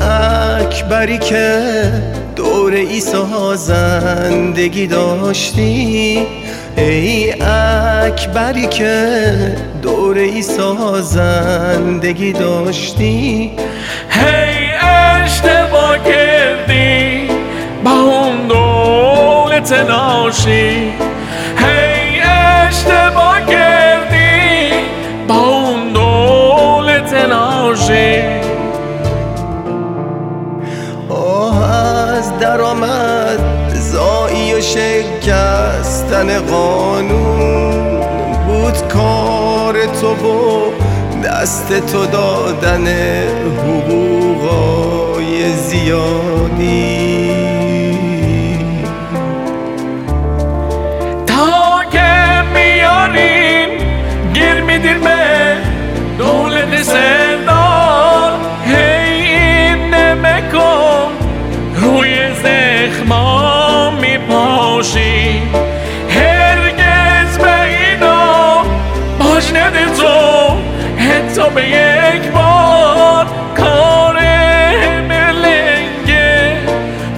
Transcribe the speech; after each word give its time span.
اکبری 0.00 1.18
که 1.18 1.62
دور 2.36 2.72
ایسا 2.72 3.56
زندگی 3.56 4.86
داشتی. 4.86 6.26
ای 6.76 7.32
اکبری 7.42 8.66
که 8.66 9.06
دور 9.82 10.18
ایسا 10.18 11.00
زندگی 11.00 12.32
داشتی. 12.32 13.52
هی 14.10 14.72
اشتباه 14.80 15.98
کردی 16.04 17.28
با 17.84 17.90
اون 17.90 18.46
دولت 18.48 19.72
ناشی 19.72 20.92
هی 21.56 22.20
اشتباه 22.20 23.40
کردی 23.46 23.65
شکستن 34.60 36.38
قانون 36.38 37.96
بود 38.46 38.88
کار 38.88 39.86
تو 39.86 40.14
و 40.14 40.70
دست 41.24 41.86
تو 41.92 42.06
دادن 42.06 42.84
حتی 71.06 71.50
به 71.54 71.68
یک 71.68 72.30
بار 72.32 73.26
کار 73.56 74.20
ملنگه 75.08 76.56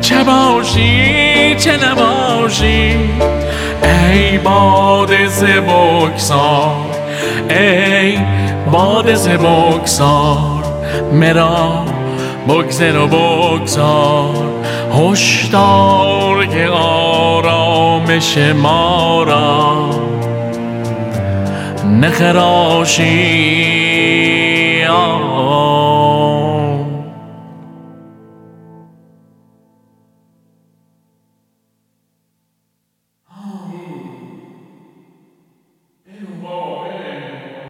چه 0.00 0.24
باشی 0.24 1.54
چه 1.54 1.72
نباشی؟ 1.86 2.96
ای 4.12 4.38
باد 4.38 5.26
ز 5.26 5.44
بکسار 5.44 6.86
ای 7.50 8.18
باد 8.72 9.14
ز 9.14 9.28
بکسار 9.28 10.64
مرا 11.12 11.84
بگذر 12.48 12.96
و 12.96 13.06
بگذار 13.06 14.48
هشدار 14.94 16.46
که 16.46 16.68
آرامش 16.68 18.38
ما 18.38 19.22
را 19.22 19.90
نخراشی. 22.00 23.77
Oh. 24.90 25.67